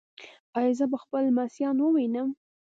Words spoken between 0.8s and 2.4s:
به خپل لمسیان ووینم؟